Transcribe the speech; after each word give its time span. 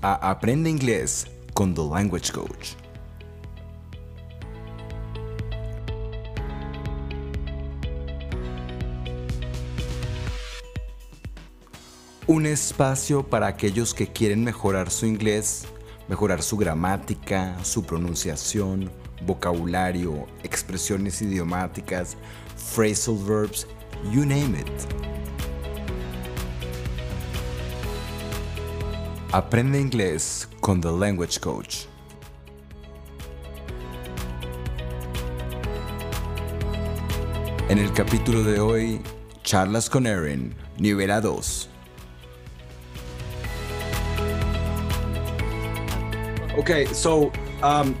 a 0.00 0.30
Aprende 0.30 0.70
Inglés 0.70 1.26
con 1.54 1.74
The 1.74 1.82
Language 1.82 2.32
Coach. 2.32 2.74
Un 12.26 12.46
espacio 12.46 13.24
para 13.24 13.46
aquellos 13.46 13.94
que 13.94 14.06
quieren 14.06 14.44
mejorar 14.44 14.90
su 14.90 15.06
inglés, 15.06 15.66
mejorar 16.08 16.42
su 16.42 16.56
gramática, 16.58 17.56
su 17.64 17.82
pronunciación, 17.84 18.90
vocabulario, 19.26 20.26
expresiones 20.44 21.22
idiomáticas, 21.22 22.16
phrasal 22.56 23.16
verbs, 23.16 23.66
you 24.12 24.24
name 24.24 24.58
it. 24.60 25.27
Aprende 29.30 29.78
inglés 29.78 30.48
con 30.60 30.80
The 30.80 30.90
Language 30.90 31.38
Coach. 31.38 31.84
En 37.68 37.76
el 37.76 37.92
capítulo 37.92 38.42
de 38.42 38.58
hoy, 38.58 39.02
charlas 39.42 39.90
con 39.90 40.06
Erin, 40.06 40.54
nivel 40.78 41.10
2. 41.20 41.68
Ok, 46.56 46.70
so, 46.94 47.30
um, 47.62 47.94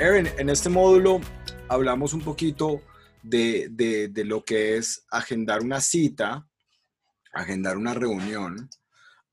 Erin, 0.00 0.26
en 0.38 0.48
este 0.48 0.70
módulo 0.70 1.20
hablamos 1.68 2.14
un 2.14 2.22
poquito 2.22 2.80
de, 3.22 3.68
de, 3.70 4.24
lo 4.24 4.42
que 4.42 4.78
es 4.78 5.04
agendar 5.10 5.60
una 5.60 5.82
cita, 5.82 6.48
agendar 7.30 7.76
una 7.76 7.92
reunión. 7.92 8.70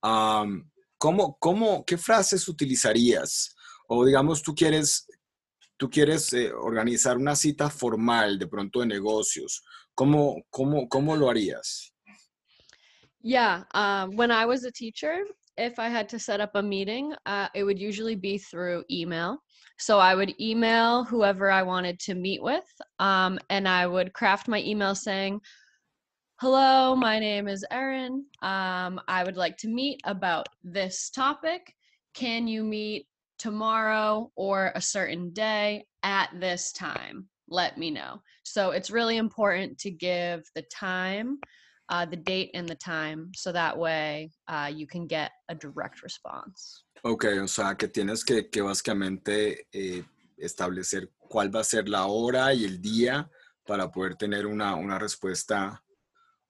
Um, 0.04 0.70
¿cómo, 1.00 1.38
cómo, 1.40 1.84
¿Qué 1.86 1.98
frases 1.98 2.48
utilizarías? 2.48 3.56
O 3.88 4.06
digamos, 4.06 4.44
tú 4.44 4.54
quieres, 4.54 5.08
tú 5.78 5.90
quieres 5.90 6.32
eh, 6.34 6.52
organizar 6.54 7.18
una 7.18 7.36
cita 7.36 7.70
formal 7.72 8.38
de 8.38 8.46
pronto 8.46 8.82
de 8.82 8.86
negocios. 8.86 9.64
¿Cómo, 9.96 10.44
cómo, 10.52 10.88
cómo 10.88 11.16
lo 11.16 11.30
harías? 11.30 11.92
Yeah, 13.22 13.64
um, 13.74 14.16
when 14.16 14.32
I 14.32 14.46
was 14.46 14.64
a 14.64 14.72
teacher, 14.72 15.24
if 15.58 15.78
I 15.80 15.90
had 15.90 16.08
to 16.10 16.20
set 16.20 16.40
up 16.40 16.52
a 16.56 16.62
meeting, 16.62 17.14
uh, 17.26 17.50
it 17.54 17.64
would 17.64 17.80
usually 17.80 18.16
be 18.16 18.38
through 18.38 18.84
email. 18.90 19.44
So 19.78 20.00
I 20.00 20.16
would 20.16 20.34
email 20.40 21.04
whoever 21.04 21.50
I 21.50 21.64
wanted 21.64 22.00
to 22.02 22.16
meet 22.16 22.42
with, 22.42 22.70
um, 23.00 23.40
and 23.50 23.68
I 23.68 23.88
would 23.88 24.14
craft 24.14 24.48
my 24.48 24.62
email 24.62 24.96
saying, 24.96 25.42
Hello, 26.42 26.96
my 26.96 27.20
name 27.20 27.50
is 27.50 27.66
Erin. 27.70 28.24
Um, 28.42 29.02
I 29.10 29.26
would 29.26 29.36
like 29.36 29.58
to 29.58 29.68
meet 29.68 30.00
about 30.06 30.48
this 30.64 31.10
topic. 31.10 31.76
Can 32.14 32.48
you 32.48 32.64
meet 32.64 33.08
tomorrow 33.38 34.32
or 34.38 34.72
a 34.74 34.80
certain 34.80 35.34
day 35.34 35.86
at 36.02 36.30
this 36.40 36.72
time? 36.72 37.28
Let 37.50 37.78
me 37.78 37.92
know. 37.92 38.22
So 38.44 38.72
it's 38.72 38.90
really 38.90 39.18
important 39.18 39.80
to 39.80 39.92
give 39.92 40.44
the 40.56 40.62
time 40.74 41.40
uh, 41.90 42.06
the 42.06 42.16
date 42.16 42.52
and 42.54 42.70
the 42.70 42.76
time 42.76 43.32
so 43.36 43.52
that 43.52 43.78
way 43.78 44.32
uh, 44.48 44.72
you 44.74 44.88
can 44.88 45.08
get 45.08 45.32
a 45.50 45.56
direct 45.56 46.02
response. 46.04 46.86
Ok, 47.04 47.26
o 47.44 47.48
sea 47.48 47.76
que 47.76 47.90
tienes 47.90 48.24
que, 48.24 48.50
que 48.50 48.62
básicamente 48.62 49.68
eh, 49.74 50.06
establecer 50.38 51.10
cuál 51.18 51.54
va 51.54 51.60
a 51.60 51.66
ser 51.66 51.90
la 51.90 52.06
hora 52.06 52.54
y 52.54 52.64
el 52.64 52.80
día 52.80 53.30
para 53.68 53.92
poder 53.92 54.16
tener 54.16 54.46
una, 54.46 54.76
una 54.76 54.98
respuesta, 54.98 55.84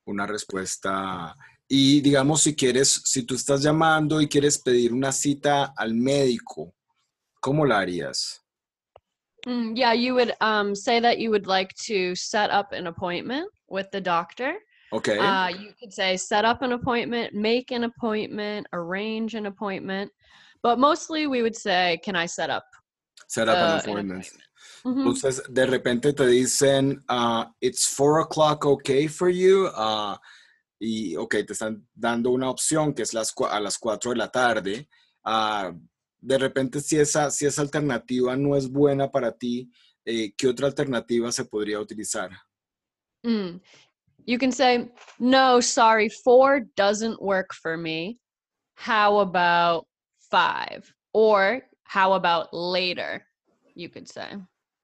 una 0.09 0.25
respuesta. 0.25 1.35
Y 1.67 2.01
digamos, 2.01 2.41
si 2.41 2.55
quieres, 2.55 3.01
si 3.05 3.23
tú 3.23 3.35
estás 3.35 3.61
llamando 3.61 4.19
y 4.19 4.27
quieres 4.27 4.57
pedir 4.57 4.91
una 4.91 5.11
cita 5.11 5.73
al 5.77 5.93
médico, 5.93 6.73
¿cómo 7.39 7.65
la 7.65 7.79
harías? 7.79 8.43
Mm, 9.45 9.75
yeah, 9.75 9.93
you 9.93 10.15
would 10.15 10.33
um, 10.41 10.75
say 10.75 10.99
that 10.99 11.19
you 11.19 11.29
would 11.29 11.47
like 11.47 11.73
to 11.87 12.15
set 12.15 12.49
up 12.49 12.73
an 12.73 12.87
appointment 12.87 13.49
with 13.69 13.89
the 13.91 14.01
doctor. 14.01 14.55
Okay. 14.91 15.17
Uh, 15.17 15.49
you 15.49 15.71
could 15.79 15.93
say 15.93 16.17
set 16.17 16.43
up 16.43 16.61
an 16.61 16.71
appointment, 16.71 17.33
make 17.33 17.71
an 17.71 17.83
appointment, 17.83 18.67
arrange 18.73 19.35
an 19.35 19.45
appointment. 19.45 20.11
But 20.61 20.79
mostly 20.79 21.27
we 21.27 21.41
would 21.41 21.55
say, 21.55 21.99
can 22.03 22.15
I 22.15 22.25
set 22.25 22.49
up? 22.49 22.65
Set 23.27 23.47
up 23.47 23.55
uh, 23.55 23.59
an 23.59 23.73
an 23.73 23.79
appointment. 23.79 24.29
Entonces, 24.83 25.43
de 25.49 25.65
repente 25.65 26.13
te 26.13 26.27
dicen, 26.27 27.03
ah, 27.07 27.53
it's 27.59 27.87
four 27.87 28.21
o'clock 28.21 28.65
okay 28.65 29.07
for 29.07 29.29
you. 29.29 29.67
Ah, 29.73 30.19
y, 30.79 31.15
ok, 31.15 31.35
te 31.45 31.53
están 31.53 31.85
dando 31.93 32.31
una 32.31 32.49
opción 32.49 32.93
que 32.93 33.01
es 33.01 33.13
las, 33.13 33.33
a 33.49 33.59
las 33.59 33.77
4 33.77 34.11
de 34.11 34.17
la 34.17 34.31
tarde. 34.31 34.89
Ah, 35.23 35.73
de 36.21 36.37
repente, 36.37 36.79
si 36.79 36.97
esa, 36.97 37.29
si 37.31 37.45
esa 37.45 37.61
alternativa 37.61 38.35
no 38.35 38.55
es 38.55 38.69
buena 38.69 39.09
para 39.11 39.31
ti, 39.31 39.69
eh, 40.05 40.33
¿qué 40.37 40.47
otra 40.47 40.67
alternativa 40.67 41.31
se 41.31 41.45
podría 41.45 41.79
utilizar? 41.79 42.31
Mm. 43.23 43.61
You 44.25 44.37
can 44.37 44.51
say, 44.51 44.89
no, 45.19 45.59
sorry, 45.59 46.09
four 46.09 46.61
doesn't 46.75 47.21
work 47.21 47.53
for 47.53 47.77
me. 47.77 48.19
How 48.75 49.19
about 49.19 49.87
five? 50.29 50.93
Or 51.13 51.61
how 51.83 52.13
about 52.13 52.53
later? 52.53 53.25
You 53.79 53.89
could 53.89 54.09
say. 54.09 54.35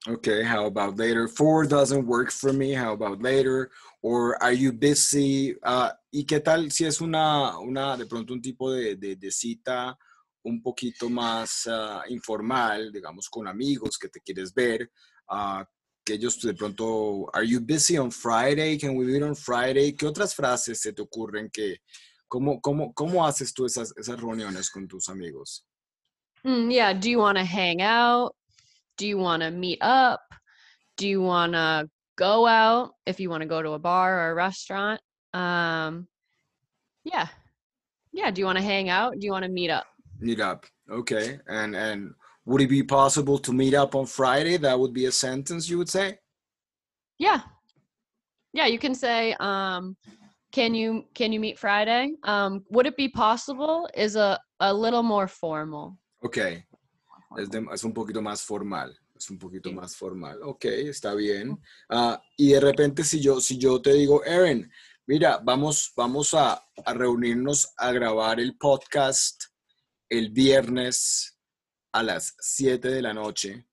Okay, 0.07 0.43
how 0.43 0.67
about 0.67 0.97
later? 0.97 1.27
Four 1.27 1.65
doesn't 1.65 2.05
work 2.05 2.31
for 2.31 2.53
me. 2.53 2.71
How 2.73 2.93
about 2.93 3.21
later? 3.21 3.71
Or 4.01 4.41
are 4.41 4.53
you 4.53 4.71
busy? 4.71 5.55
Ah, 5.63 5.91
¿Y 6.13 6.23
qué 6.25 6.39
tal 6.39 6.71
si 6.71 6.85
es 6.85 7.01
una, 7.01 7.57
una 7.59 7.97
de 7.97 8.05
pronto 8.05 8.33
un 8.33 8.41
tipo 8.41 8.71
de, 8.71 8.95
de, 8.95 9.15
de 9.15 9.31
cita 9.31 9.97
un 10.43 10.61
poquito 10.61 11.09
más 11.09 11.67
ah, 11.67 12.03
informal, 12.07 12.91
digamos, 12.91 13.27
con 13.27 13.47
amigos 13.47 13.97
que 13.97 14.07
te 14.07 14.21
quieres 14.21 14.53
ver? 14.53 14.89
ah, 15.29 15.65
que 16.05 16.13
ellos 16.13 16.39
de 16.39 16.53
pronto, 16.53 17.27
are 17.33 17.45
you 17.45 17.59
busy 17.59 17.97
on 17.97 18.11
Friday? 18.11 18.77
Can 18.77 18.95
we 18.95 19.05
meet 19.05 19.23
on 19.23 19.35
Friday? 19.35 19.91
¿Qué 19.93 20.05
otras 20.05 20.35
frases 20.35 20.79
se 20.79 20.93
te 20.93 21.01
ocurren 21.01 21.49
que, 21.49 21.77
cómo, 22.27 22.61
cómo, 22.61 22.93
cómo 22.93 23.25
haces 23.25 23.53
tú 23.53 23.65
esas, 23.65 23.91
esas 23.97 24.19
reuniones 24.19 24.69
con 24.69 24.87
tus 24.87 25.09
amigos? 25.09 25.65
Mm, 26.43 26.71
yeah. 26.71 26.93
Do 26.93 27.09
you 27.09 27.19
want 27.19 27.39
to 27.39 27.43
hang 27.43 27.81
out? 27.81 28.35
Do 28.97 29.07
you 29.07 29.17
want 29.17 29.43
to 29.43 29.51
meet 29.51 29.79
up? 29.81 30.21
Do 30.97 31.07
you 31.07 31.21
want 31.21 31.53
to 31.53 31.89
go 32.17 32.47
out 32.47 32.91
if 33.05 33.19
you 33.19 33.29
want 33.29 33.41
to 33.41 33.47
go 33.47 33.61
to 33.61 33.71
a 33.71 33.79
bar 33.79 34.19
or 34.19 34.31
a 34.31 34.35
restaurant? 34.35 35.01
Um, 35.33 36.07
yeah. 37.03 37.27
Yeah. 38.13 38.31
Do 38.31 38.39
you 38.41 38.45
want 38.45 38.57
to 38.57 38.63
hang 38.63 38.89
out? 38.89 39.19
Do 39.19 39.25
you 39.25 39.31
want 39.31 39.43
to 39.43 39.51
meet 39.51 39.69
up? 39.69 39.85
Meet 40.19 40.39
up. 40.39 40.65
Okay. 40.89 41.39
And 41.47 41.75
and 41.75 42.13
would 42.45 42.61
it 42.61 42.69
be 42.69 42.83
possible 42.83 43.37
to 43.39 43.51
meet 43.51 43.73
up 43.73 43.95
on 43.95 44.05
Friday? 44.05 44.57
That 44.57 44.79
would 44.79 44.93
be 44.93 45.05
a 45.05 45.11
sentence 45.11 45.69
you 45.69 45.77
would 45.77 45.89
say? 45.89 46.17
Yeah. 47.17 47.41
Yeah, 48.53 48.67
you 48.67 48.79
can 48.79 48.95
say, 48.95 49.35
um, 49.39 49.97
can 50.53 50.73
you 50.73 51.05
can 51.13 51.33
you 51.33 51.41
meet 51.41 51.59
Friday? 51.59 52.13
Um, 52.23 52.63
would 52.69 52.85
it 52.85 52.95
be 52.95 53.09
possible? 53.09 53.89
Is 53.93 54.15
a, 54.15 54.39
a 54.61 54.73
little 54.73 55.03
more 55.03 55.27
formal. 55.27 55.97
Okay. 56.23 56.63
Es, 57.37 57.49
de- 57.49 57.65
es 57.73 57.83
un 57.83 57.93
poquito 57.93 58.21
más 58.21 58.41
formal. 58.41 58.97
Es 59.15 59.29
un 59.29 59.39
poquito 59.39 59.69
Sí. 59.69 59.75
más 59.75 59.95
formal. 59.95 60.39
Ok, 60.43 60.65
está 60.65 61.13
bien. 61.13 61.57
Ah, 61.89 62.21
y 62.37 62.49
de 62.51 62.59
repente 62.59 63.03
si 63.03 63.21
yo, 63.21 63.39
si 63.39 63.57
yo 63.57 63.81
te 63.81 63.93
digo, 63.93 64.23
Erin, 64.25 64.69
mira, 65.07 65.39
vamos, 65.43 65.93
vamos 65.95 66.33
a, 66.33 66.53
a 66.85 66.93
reunirnos 66.93 67.73
a 67.77 67.91
grabar 67.91 68.39
el 68.39 68.57
podcast 68.57 69.43
el 70.09 70.31
viernes 70.31 71.37
a 71.93 72.03
las 72.03 72.35
7 72.39 72.89
de 72.89 73.01
la 73.01 73.13
noche. 73.13 73.67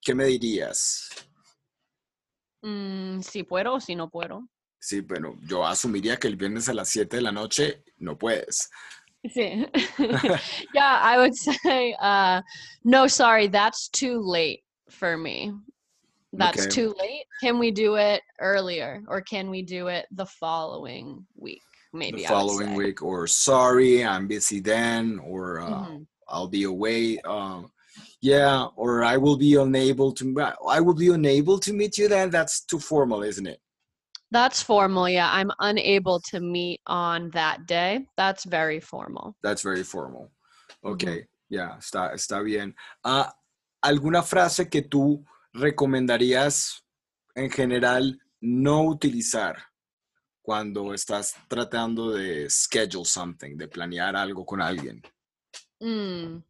¿Qué 0.00 0.14
me 0.14 0.24
dirías? 0.24 1.08
Mm, 2.62 3.20
si 3.20 3.42
puedo 3.42 3.74
o 3.74 3.80
si 3.80 3.94
no 3.94 4.08
puedo. 4.10 4.48
Sí, 4.78 5.00
bueno, 5.00 5.36
yo 5.46 5.64
asumiría 5.66 6.16
que 6.16 6.26
el 6.28 6.36
viernes 6.36 6.68
a 6.68 6.74
las 6.74 6.88
7 6.88 7.16
de 7.16 7.22
la 7.22 7.32
noche 7.32 7.84
no 7.98 8.18
puedes. 8.18 8.68
Sí. 9.28 9.66
yeah, 10.74 10.98
I 11.02 11.18
would 11.18 11.34
say, 11.34 11.94
uh, 12.00 12.42
no, 12.84 13.06
sorry, 13.06 13.46
that's 13.46 13.88
too 13.88 14.20
late 14.20 14.62
for 14.90 15.16
me. 15.16 15.52
That's 16.32 16.66
Okay. 16.66 16.74
too 16.74 16.94
late. 16.98 17.24
Can 17.40 17.58
we 17.58 17.70
do 17.70 17.96
it 17.96 18.22
earlier 18.40 19.02
or 19.06 19.20
can 19.20 19.50
we 19.50 19.62
do 19.62 19.88
it 19.88 20.06
the 20.12 20.26
following 20.26 21.26
week? 21.36 21.62
Maybe 21.92 22.22
the 22.22 22.28
following 22.28 22.74
week, 22.74 23.02
or 23.02 23.26
sorry, 23.26 24.02
I'm 24.02 24.26
busy 24.26 24.60
then, 24.60 25.18
or 25.18 25.60
uh, 25.60 25.68
Mhm. 25.68 26.06
I'll 26.26 26.48
be 26.48 26.64
away. 26.64 27.20
Uh, 27.22 27.64
yeah, 28.22 28.64
or 28.76 29.04
I 29.04 29.18
will 29.18 29.36
be 29.36 29.56
unable 29.56 30.12
to. 30.12 30.54
I 30.66 30.80
will 30.80 30.94
be 30.94 31.08
unable 31.08 31.58
to 31.58 31.72
meet 31.74 31.98
you 31.98 32.08
then. 32.08 32.30
That's 32.30 32.64
too 32.64 32.78
formal, 32.78 33.22
isn't 33.22 33.46
it? 33.46 33.60
That's 34.32 34.62
formal. 34.62 35.10
Yeah, 35.10 35.28
I'm 35.30 35.50
unable 35.60 36.18
to 36.30 36.40
meet 36.40 36.80
on 36.86 37.28
that 37.30 37.66
day. 37.66 38.06
That's 38.16 38.44
very 38.44 38.80
formal. 38.80 39.36
That's 39.42 39.62
very 39.62 39.84
formal. 39.84 40.32
Ujú. 40.82 40.92
Okay, 40.92 41.26
yeah, 41.50 41.76
está, 41.78 42.14
está 42.14 42.42
bien. 42.42 42.74
Ah, 43.04 43.30
¿Alguna 43.84 44.22
frase 44.22 44.70
que 44.70 44.80
tú 44.82 45.22
recomendarías 45.52 46.82
en 47.34 47.50
general 47.50 48.18
no 48.40 48.84
utilizar 48.84 49.56
cuando 50.40 50.94
estás 50.94 51.34
tratando 51.48 52.12
de 52.12 52.48
schedule 52.48 53.04
something, 53.04 53.56
de 53.58 53.68
planear 53.68 54.16
algo 54.16 54.46
con 54.46 54.62
alguien? 54.62 55.02
Mm. 55.82 56.42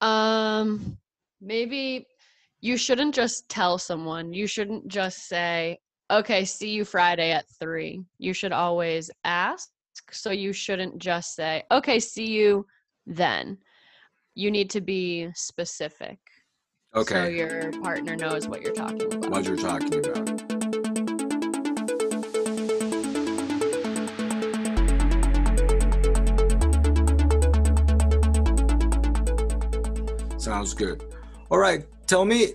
Um, 0.00 0.98
maybe 1.40 2.06
you 2.60 2.76
shouldn't 2.76 3.14
just 3.14 3.48
tell 3.48 3.78
someone. 3.78 4.32
You 4.32 4.48
shouldn't 4.48 4.88
just 4.88 5.28
say, 5.28 5.78
"Okay, 6.10 6.44
see 6.44 6.70
you 6.70 6.84
Friday 6.84 7.32
at 7.32 7.48
3." 7.58 8.04
You 8.18 8.32
should 8.32 8.52
always 8.52 9.10
ask. 9.24 9.70
So 10.12 10.30
you 10.30 10.52
shouldn't 10.52 10.98
just 10.98 11.34
say, 11.34 11.64
"Okay, 11.70 11.98
see 11.98 12.26
you 12.26 12.66
then." 13.06 13.58
You 14.34 14.50
need 14.50 14.70
to 14.70 14.80
be 14.80 15.30
specific. 15.34 16.18
So 16.94 17.00
Okay, 17.00 17.36
your 17.36 17.72
partner 17.82 18.14
knows 18.16 18.46
what 18.48 18.62
you're 18.62 18.72
talking 18.72 19.02
about. 19.02 19.30
what 19.30 19.44
you're 19.44 19.56
talking 19.56 19.94
about. 19.94 20.26
Sounds 30.40 30.74
good. 30.74 31.02
All 31.50 31.58
right, 31.58 31.84
tell 32.06 32.24
me, 32.24 32.54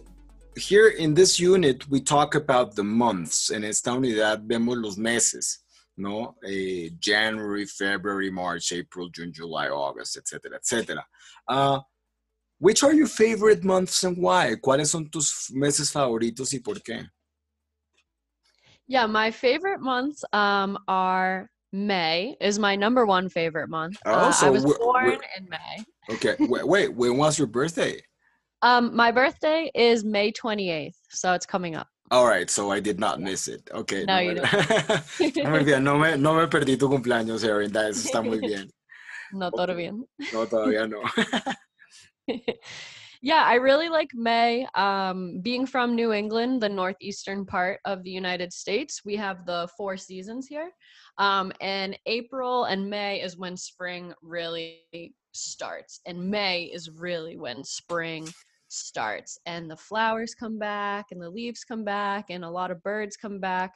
here 0.56 0.90
in 0.90 1.14
this 1.14 1.40
unit, 1.40 1.88
we 1.90 2.02
talk 2.02 2.36
about 2.36 2.76
the 2.76 2.84
months. 2.84 3.50
En 3.52 3.64
esta 3.64 3.92
unidad 3.92 4.46
vemos 4.48 4.78
los 4.78 4.98
meses, 4.98 5.60
¿no? 5.98 6.36
Eh, 6.46 6.90
January, 7.00 7.66
February, 7.66 8.30
March, 8.32 8.72
April, 8.74 9.10
June, 9.10 9.32
July, 9.34 9.68
August, 9.70 10.18
etcétera, 10.18 10.58
etcétera. 10.58 11.04
Ah, 11.48 11.82
which 12.60 12.84
are 12.84 12.94
your 12.94 13.08
favorite 13.08 13.64
months 13.64 14.04
and 14.04 14.18
why? 14.18 14.56
¿Cuáles 14.64 14.88
son 14.88 15.10
tus 15.10 15.50
meses 15.54 15.92
favoritos 15.92 16.54
y 16.54 16.60
por 16.60 16.76
qué? 16.76 17.08
Yeah, 18.88 19.06
my 19.08 19.32
favorite 19.32 19.80
months 19.80 20.24
um 20.34 20.78
are 20.88 21.50
May 21.74 22.36
is 22.42 22.60
my 22.60 22.76
number 22.76 23.06
one 23.06 23.30
favorite 23.30 23.70
month. 23.70 23.98
Oh, 24.06 24.12
Uh, 24.12 24.28
I 24.28 24.32
so 24.32 24.52
was 24.52 24.66
we're- 24.66 24.78
born 24.78 25.18
in 25.38 25.48
May. 25.50 25.86
Okay, 26.16 26.36
wait, 26.40 26.68
wait, 26.68 26.94
when 26.94 27.16
was 27.16 27.38
your 27.40 27.48
birthday? 27.48 28.02
Um, 28.64 28.96
my 28.96 29.12
birthday 29.12 29.72
is 29.74 30.04
May 30.04 30.32
28th, 30.32 30.94
so 31.10 31.34
it's 31.34 31.46
coming 31.46 31.76
up. 31.76 31.88
All 32.12 32.28
right, 32.28 32.50
so 32.50 32.70
I 32.72 32.80
did 32.80 33.00
not 33.00 33.22
miss 33.22 33.48
it. 33.48 33.70
Okay. 33.74 34.04
No, 34.06 34.18
me- 34.20 34.36
you 35.20 35.44
Muy 35.46 35.64
bien, 35.64 35.84
no 35.84 35.98
me, 35.98 36.18
no 36.18 36.34
me 36.36 36.46
perdí 36.46 36.78
tu 36.78 36.90
cumpleaños, 36.90 37.44
Erin. 37.44 37.72
that- 37.72 37.92
Eso 37.92 38.08
está 38.10 38.24
muy 38.24 38.40
bien. 38.40 38.70
No, 39.34 39.50
todo 39.50 39.74
bien. 39.74 40.04
No, 40.34 40.46
todavía 40.46 40.90
no. 40.90 41.02
yeah, 43.22 43.44
I 43.46 43.56
really 43.56 43.88
like 43.88 44.10
May. 44.14 44.68
Um, 44.76 45.40
being 45.42 45.66
from 45.66 45.96
New 45.96 46.12
England, 46.12 46.62
the 46.62 46.68
northeastern 46.68 47.46
part 47.46 47.80
of 47.86 48.04
the 48.04 48.10
United 48.10 48.52
States, 48.52 49.02
we 49.06 49.16
have 49.16 49.46
the 49.46 49.70
four 49.78 49.96
seasons 49.96 50.48
here. 50.48 50.70
Um, 51.18 51.54
and 51.62 51.98
April 52.08 52.66
and 52.66 52.90
May 52.90 53.22
is 53.22 53.38
when 53.38 53.56
spring 53.56 54.14
really 54.22 54.82
starts. 55.32 56.02
And 56.06 56.30
May 56.30 56.64
is 56.64 56.90
really 56.90 57.38
when 57.38 57.64
spring 57.64 58.28
starts. 58.72 59.38
And 59.46 59.70
the 59.70 59.78
flowers 59.78 60.34
come 60.34 60.58
back, 60.58 61.08
and 61.12 61.22
the 61.22 61.30
leaves 61.30 61.64
come 61.64 61.84
back, 61.84 62.26
and 62.30 62.44
a 62.44 62.50
lot 62.50 62.72
of 62.72 62.82
birds 62.84 63.18
come 63.18 63.40
back. 63.40 63.74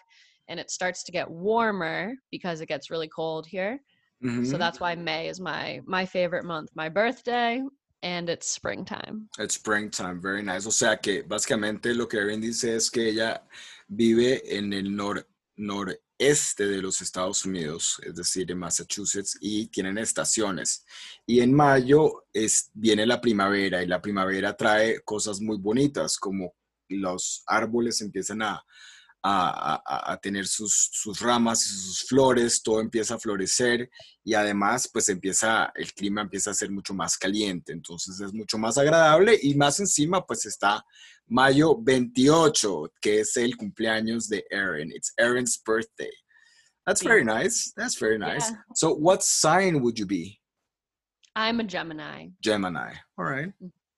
And 0.47 0.59
it 0.59 0.69
starts 0.69 1.03
to 1.03 1.11
get 1.11 1.29
warmer 1.29 2.13
because 2.31 2.61
it 2.61 2.67
gets 2.67 2.89
really 2.89 3.07
cold 3.07 3.47
here. 3.47 3.79
So 4.23 4.29
mm-hmm. 4.29 4.57
that's 4.57 4.79
why 4.79 4.95
May 4.95 5.27
is 5.27 5.39
my 5.39 5.81
my 5.85 6.05
favorite 6.05 6.45
month. 6.45 6.69
My 6.73 6.89
birthday 6.89 7.61
and 8.01 8.29
it's 8.29 8.47
springtime. 8.47 9.27
It's 9.39 9.55
springtime, 9.55 10.21
very 10.21 10.43
nice. 10.43 10.67
O 10.67 10.71
sea 10.71 10.97
que 10.97 11.23
básicamente 11.23 11.93
lo 11.93 12.07
que 12.07 12.19
Erin 12.19 12.39
dice 12.39 12.75
es 12.75 12.89
que 12.89 13.09
ella 13.09 13.43
vive 13.87 14.41
en 14.45 14.73
el 14.73 14.95
nor- 14.95 15.27
noreste 15.57 16.67
de 16.67 16.81
los 16.81 17.01
Estados 17.01 17.45
Unidos, 17.45 17.99
es 18.03 18.15
decir, 18.15 18.51
en 18.51 18.59
Massachusetts, 18.59 19.37
y 19.41 19.67
tienen 19.67 19.97
estaciones. 19.97 20.85
Y 21.25 21.39
en 21.39 21.53
mayo 21.53 22.25
es, 22.33 22.69
viene 22.73 23.05
la 23.05 23.21
primavera 23.21 23.83
y 23.83 23.87
la 23.87 24.01
primavera 24.01 24.55
trae 24.55 25.01
cosas 25.01 25.39
muy 25.41 25.57
bonitas, 25.57 26.17
como 26.17 26.53
los 26.89 27.43
árboles 27.47 28.01
empiezan 28.01 28.41
a, 28.41 28.63
a- 29.27 29.81
a- 29.85 30.11
a 30.13 30.17
tener 30.17 30.45
sus, 30.45 30.89
sus 30.91 31.19
ramas 31.19 31.65
y 31.65 31.69
sus 31.69 32.03
flores, 32.07 32.61
todo 32.61 32.79
empieza 32.79 33.15
a 33.15 33.19
florecer 33.19 33.89
y 34.23 34.33
además 34.35 34.87
pues 34.91 35.09
empieza, 35.09 35.71
el 35.75 35.91
clima 35.93 36.21
empieza 36.21 36.51
a 36.51 36.53
ser 36.53 36.69
mucho 36.69 36.93
más 36.93 37.17
caliente, 37.17 37.73
entonces 37.73 38.19
es 38.19 38.33
mucho 38.33 38.57
más 38.57 38.77
agradable 38.77 39.39
y 39.41 39.55
más 39.55 39.79
encima 39.79 40.23
pues 40.25 40.45
está 40.45 40.85
mayo 41.27 41.75
28, 41.81 42.91
que 43.01 43.21
es 43.21 43.35
el 43.37 43.57
cumpleaños 43.57 44.27
de 44.29 44.45
Erin. 44.51 44.91
It's 44.91 45.11
Erin's 45.17 45.59
birthday. 45.65 46.11
That's 46.85 47.01
very 47.03 47.25
nice. 47.25 47.73
That's 47.75 47.97
very 47.99 48.19
nice. 48.19 48.51
Yeah. 48.51 48.61
So 48.75 48.93
what 48.93 49.23
sign 49.23 49.81
would 49.81 49.97
you 49.97 50.05
be? 50.05 50.39
I'm 51.35 51.59
a 51.59 51.63
Gemini. 51.63 52.29
Gemini. 52.43 52.93
All 53.17 53.25
right. 53.25 53.51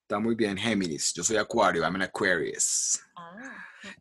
Está 0.09 0.21
muy 0.21 0.35
bien. 0.35 0.55
Géminis. 0.57 1.13
Yo 1.13 1.21
soy 1.23 1.35
Acuario. 1.35 1.83
I'm 1.83 1.95
an 1.95 2.03
Aquarius. 2.03 2.97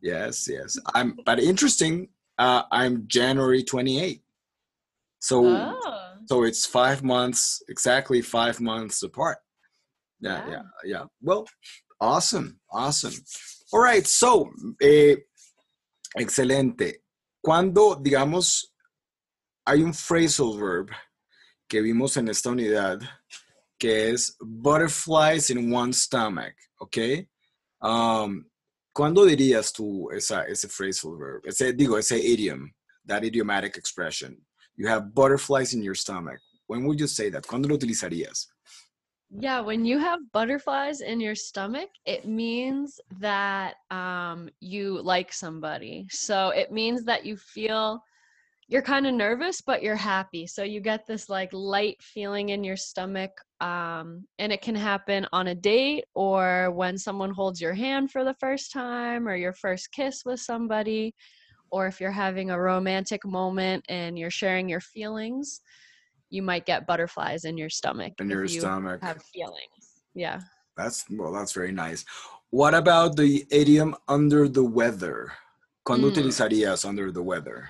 Yes, 0.01 0.47
yes. 0.49 0.77
I'm 0.93 1.17
but 1.25 1.39
interesting. 1.39 2.09
Uh, 2.37 2.63
I'm 2.71 3.07
January 3.07 3.63
28. 3.63 4.21
So 5.19 5.45
Oh. 5.45 6.13
so 6.27 6.43
it's 6.43 6.65
five 6.65 7.03
months, 7.03 7.61
exactly 7.69 8.21
five 8.21 8.59
months 8.59 9.01
apart. 9.03 9.37
Yeah, 10.19 10.43
Yeah. 10.45 10.51
yeah, 10.51 10.61
yeah. 10.85 11.05
Well, 11.21 11.45
awesome, 11.99 12.59
awesome. 12.71 13.13
All 13.71 13.81
right, 13.81 14.05
so, 14.07 14.49
eh, 14.81 15.15
excelente. 16.17 17.03
Cuando, 17.43 17.95
digamos, 17.95 18.65
hay 19.65 19.81
un 19.83 19.93
phrasal 19.93 20.57
verb 20.59 20.89
que 21.69 21.81
vimos 21.81 22.17
en 22.17 22.29
esta 22.29 22.49
unidad 22.49 23.01
que 23.79 24.09
es 24.11 24.35
butterflies 24.39 25.49
in 25.49 25.71
one 25.71 25.93
stomach, 25.93 26.55
¿ok? 26.81 27.27
Um, 27.81 28.46
¿Cuándo 28.97 29.27
dirías 29.27 29.71
tú 29.71 30.09
esa, 30.09 30.45
ese 30.47 30.67
phrasal 30.67 31.15
verb? 31.19 31.43
Ese, 31.45 31.71
digo, 31.71 31.99
ese 31.99 32.17
idiom, 32.17 32.67
that 33.05 33.23
idiomatic 33.23 33.77
expression. 33.77 34.35
You 34.75 34.87
have 34.87 35.13
butterflies 35.13 35.75
in 35.75 35.83
your 35.83 35.93
stomach. 35.93 36.39
When 36.65 36.83
would 36.85 36.99
you 36.99 37.05
say 37.05 37.29
that? 37.29 37.45
¿Cuándo 37.45 37.69
lo 37.69 37.77
utilizarías? 37.77 38.47
Yeah, 39.29 39.61
when 39.61 39.85
you 39.85 39.99
have 39.99 40.21
butterflies 40.33 41.01
in 41.01 41.19
your 41.19 41.35
stomach, 41.35 41.89
it 42.07 42.25
means 42.25 42.99
that 43.19 43.75
um, 43.91 44.49
you 44.61 44.99
like 45.03 45.31
somebody. 45.31 46.07
So 46.09 46.49
it 46.49 46.71
means 46.71 47.03
that 47.03 47.23
you 47.23 47.37
feel 47.37 48.01
you're 48.69 48.81
kind 48.81 49.07
of 49.07 49.13
nervous, 49.13 49.61
but 49.61 49.81
you're 49.81 49.95
happy. 49.95 50.45
So 50.45 50.63
you 50.63 50.81
get 50.81 51.05
this 51.07 51.29
like 51.29 51.49
light 51.53 51.97
feeling 52.01 52.49
in 52.49 52.63
your 52.63 52.75
stomach. 52.75 53.31
Um, 53.61 54.27
and 54.39 54.51
it 54.51 54.61
can 54.61 54.75
happen 54.75 55.25
on 55.31 55.47
a 55.47 55.55
date 55.55 56.03
or 56.13 56.71
when 56.71 56.97
someone 56.97 57.31
holds 57.31 57.61
your 57.61 57.73
hand 57.73 58.11
for 58.11 58.23
the 58.25 58.35
first 58.35 58.73
time 58.73 59.27
or 59.27 59.35
your 59.35 59.53
first 59.53 59.91
kiss 59.93 60.23
with 60.25 60.41
somebody, 60.41 61.15
or 61.71 61.87
if 61.87 61.99
you're 62.01 62.11
having 62.11 62.49
a 62.51 62.59
romantic 62.59 63.25
moment 63.25 63.85
and 63.89 64.19
you're 64.19 64.29
sharing 64.29 64.67
your 64.69 64.81
feelings, 64.81 65.61
you 66.29 66.41
might 66.41 66.65
get 66.65 66.85
butterflies 66.85 67.45
in 67.45 67.57
your 67.57 67.69
stomach. 67.69 68.13
In 68.19 68.29
your 68.29 68.43
you 68.45 68.59
stomach. 68.59 69.01
have 69.01 69.23
feelings. 69.23 70.01
Yeah. 70.13 70.41
That's 70.75 71.05
well, 71.09 71.31
that's 71.31 71.53
very 71.53 71.71
nice. 71.71 72.05
What 72.49 72.73
about 72.73 73.15
the 73.15 73.45
idiom 73.49 73.95
under 74.07 74.47
the 74.49 74.63
weather? 74.63 75.31
¿Cuándo 75.85 76.09
Mm. 76.11 76.11
utilizarías 76.11 76.85
under 76.85 77.11
the 77.13 77.23
weather? 77.23 77.69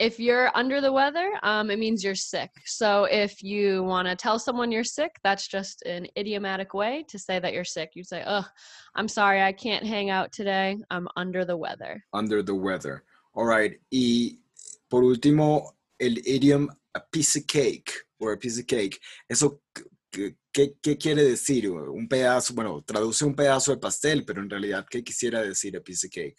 If 0.00 0.18
you're 0.18 0.50
under 0.56 0.80
the 0.80 0.90
weather, 0.90 1.28
um, 1.42 1.70
it 1.70 1.78
means 1.78 2.02
you're 2.02 2.14
sick. 2.14 2.50
So 2.64 3.04
if 3.04 3.42
you 3.42 3.82
want 3.84 4.08
to 4.08 4.16
tell 4.16 4.38
someone 4.38 4.72
you're 4.72 4.82
sick, 4.82 5.12
that's 5.22 5.46
just 5.46 5.82
an 5.82 6.06
idiomatic 6.16 6.72
way 6.72 7.04
to 7.10 7.18
say 7.18 7.38
that 7.38 7.52
you're 7.52 7.66
sick. 7.66 7.90
You 7.94 8.02
say, 8.02 8.24
"Oh, 8.26 8.46
I'm 8.94 9.08
sorry, 9.08 9.42
I 9.42 9.52
can't 9.52 9.84
hang 9.84 10.08
out 10.08 10.32
today. 10.32 10.78
I'm 10.90 11.06
under 11.16 11.44
the 11.44 11.56
weather." 11.56 12.02
Under 12.14 12.42
the 12.42 12.54
weather. 12.54 13.04
All 13.34 13.44
right. 13.44 13.78
Y 13.92 14.38
por 14.88 15.02
último, 15.04 15.76
el 16.00 16.16
idiom 16.24 16.70
a 16.94 17.00
piece 17.12 17.36
of 17.36 17.46
cake 17.46 17.92
or 18.18 18.32
a 18.32 18.38
piece 18.38 18.58
of 18.58 18.66
cake. 18.66 18.98
Eso, 19.28 19.60
¿qué, 20.10 20.34
qué- 20.82 20.96
quiere 20.98 21.22
decir? 21.24 21.68
Un 21.70 22.08
pedazo, 22.08 22.54
bueno, 22.54 22.82
traduce 22.86 23.22
un 23.24 23.34
pedazo 23.34 23.72
de 23.72 23.76
pastel, 23.78 24.24
pero 24.24 24.40
en 24.40 24.48
realidad, 24.48 24.86
¿qué 24.90 25.04
quisiera 25.04 25.42
decir 25.42 25.76
a 25.76 25.80
piece 25.80 26.06
of 26.06 26.10
cake? 26.10 26.36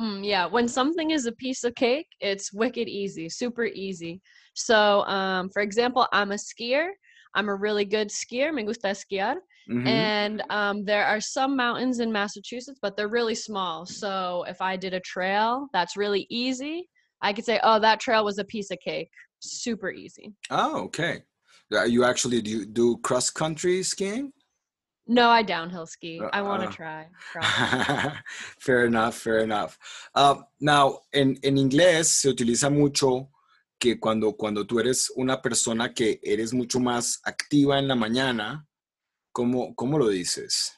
Mm, 0.00 0.24
yeah, 0.26 0.46
when 0.46 0.68
something 0.68 1.10
is 1.10 1.26
a 1.26 1.32
piece 1.32 1.64
of 1.64 1.74
cake, 1.74 2.08
it's 2.20 2.52
wicked 2.52 2.86
easy, 2.88 3.28
super 3.28 3.64
easy. 3.64 4.20
So, 4.54 5.02
um, 5.06 5.48
for 5.50 5.62
example, 5.62 6.06
I'm 6.12 6.32
a 6.32 6.36
skier. 6.36 6.88
I'm 7.34 7.48
a 7.48 7.54
really 7.54 7.84
good 7.84 8.08
skier. 8.08 8.52
Me 8.52 8.64
gusta 8.64 8.88
esquiar. 8.88 9.36
Ujú. 9.70 9.86
And 9.86 10.42
um, 10.50 10.84
there 10.84 11.04
are 11.06 11.20
some 11.20 11.56
mountains 11.56 12.00
in 12.00 12.12
Massachusetts, 12.12 12.78
but 12.80 12.96
they're 12.96 13.08
really 13.08 13.34
small. 13.34 13.86
So 13.86 14.44
if 14.48 14.60
I 14.60 14.76
did 14.76 14.94
a 14.94 15.00
trail 15.00 15.68
that's 15.72 15.96
really 15.96 16.26
easy, 16.30 16.88
I 17.22 17.32
could 17.32 17.44
say, 17.44 17.58
oh, 17.62 17.78
that 17.80 18.00
trail 18.00 18.24
was 18.24 18.38
a 18.38 18.44
piece 18.44 18.70
of 18.70 18.78
cake. 18.84 19.10
Super 19.40 19.90
easy. 19.90 20.32
Oh, 20.50 20.84
okay. 20.84 21.22
Uh, 21.72 21.84
You 21.84 22.04
actually 22.04 22.42
do, 22.42 22.66
do 22.66 22.98
cross 22.98 23.30
country 23.30 23.82
skiing? 23.82 24.32
No, 25.08 25.30
I 25.30 25.42
downhill 25.42 25.86
ski. 25.86 26.20
I 26.32 26.42
want 26.42 26.62
to 26.62 26.68
Uh, 26.68 26.72
try. 26.72 27.06
fair 28.58 28.86
enough, 28.86 29.14
fair 29.14 29.38
enough. 29.38 29.78
Uh, 30.14 30.42
now, 30.60 31.00
en, 31.12 31.38
en 31.42 31.56
inglés 31.58 32.08
se 32.08 32.28
utiliza 32.28 32.70
mucho 32.70 33.28
que 33.78 34.00
cuando, 34.00 34.32
cuando 34.32 34.64
tú 34.64 34.80
eres 34.80 35.10
una 35.16 35.40
persona 35.40 35.92
que 35.94 36.18
eres 36.24 36.52
mucho 36.52 36.80
más 36.80 37.20
activa 37.24 37.78
en 37.78 37.86
la 37.86 37.94
mañana, 37.94 38.66
¿cómo, 39.32 39.74
cómo 39.76 39.98
lo 39.98 40.08
dices? 40.08 40.72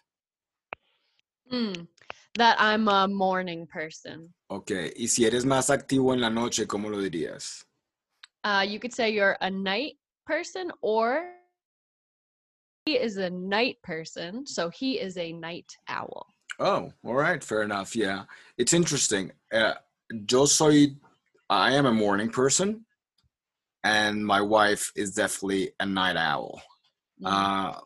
Mm, 1.50 1.86
that 2.34 2.56
I'm 2.58 2.88
a 2.88 3.08
morning 3.08 3.66
person. 3.66 4.34
Ok, 4.50 4.72
y 4.96 5.08
si 5.08 5.24
eres 5.24 5.46
más 5.46 5.70
activo 5.70 6.12
en 6.12 6.20
la 6.20 6.28
noche, 6.28 6.66
¿cómo 6.66 6.90
lo 6.90 6.98
dirías? 7.00 7.64
Uh, 8.44 8.62
you 8.62 8.78
could 8.78 8.92
say 8.92 9.10
you're 9.10 9.38
a 9.40 9.50
night 9.50 9.96
person, 10.26 10.70
or 10.82 11.37
is 12.96 13.16
a 13.16 13.30
night 13.30 13.76
person, 13.82 14.46
so 14.46 14.70
he 14.70 14.98
is 15.00 15.16
a 15.16 15.32
night 15.32 15.72
owl. 15.88 16.26
Oh, 16.58 16.90
all 17.04 17.14
right, 17.14 17.42
fair 17.42 17.62
enough. 17.62 17.94
Yeah, 17.94 18.24
it's 18.56 18.72
interesting. 18.72 19.30
Uh, 19.52 19.74
yo 20.28 20.46
soy, 20.46 20.88
I 21.48 21.72
am 21.74 21.86
a 21.86 21.92
morning 21.92 22.30
person, 22.30 22.84
and 23.84 24.24
my 24.24 24.40
wife 24.40 24.90
is 24.96 25.14
definitely 25.14 25.70
a 25.80 25.86
night 25.86 26.16
owl. 26.16 26.60
Mm. 27.22 27.26
Uh, 27.26 27.80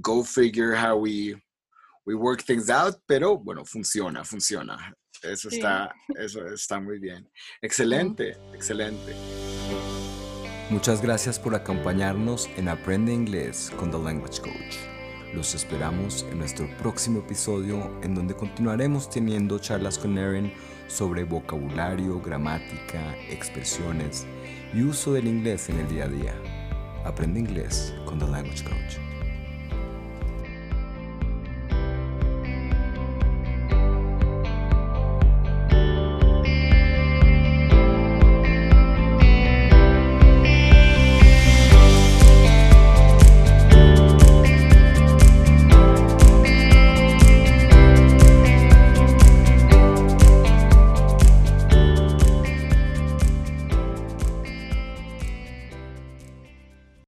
go 0.00 0.22
figure 0.22 0.74
how 0.74 0.96
we 0.96 1.36
we 2.06 2.14
work 2.14 2.42
things 2.42 2.70
out, 2.70 2.94
pero 3.08 3.36
bueno, 3.36 3.64
funciona, 3.64 4.20
funciona. 4.24 4.78
Eso 5.24 5.48
Sí. 5.50 5.58
está, 5.58 5.90
eso 6.16 6.40
está 6.52 6.80
muy 6.80 6.98
bien. 6.98 7.26
Excelente, 7.62 8.36
excelente. 8.54 9.14
Muchas 10.68 11.00
gracias 11.00 11.38
por 11.38 11.54
acompañarnos 11.54 12.50
en 12.56 12.68
Aprende 12.68 13.14
Inglés 13.14 13.70
con 13.76 13.92
The 13.92 14.00
Language 14.00 14.40
Coach. 14.40 14.76
Los 15.32 15.54
esperamos 15.54 16.26
en 16.32 16.38
nuestro 16.38 16.68
próximo 16.78 17.20
episodio 17.20 17.88
en 18.02 18.16
donde 18.16 18.34
continuaremos 18.34 19.08
teniendo 19.08 19.60
charlas 19.60 19.96
con 19.96 20.18
Erin 20.18 20.52
sobre 20.88 21.22
vocabulario, 21.22 22.20
gramática, 22.20 23.16
expresiones 23.30 24.26
y 24.74 24.82
uso 24.82 25.12
del 25.12 25.28
inglés 25.28 25.68
en 25.68 25.78
el 25.78 25.88
día 25.88 26.06
a 26.06 26.08
día. 26.08 26.34
Aprende 27.04 27.38
Inglés 27.38 27.94
con 28.04 28.18
The 28.18 28.26
Language 28.26 28.64
Coach. 28.64 29.05